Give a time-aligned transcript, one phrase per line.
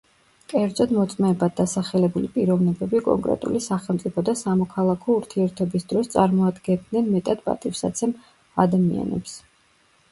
[0.51, 8.19] კერძოდ, „მოწმეებად“ დასახელებული პიროვნებები კონკრეტული სახელმწიფო და სამოქალაქო ურთიერთობის დროს წარმოადგენდნენ „მეტად პატივსაცემ
[8.67, 9.41] ადამიანებს“.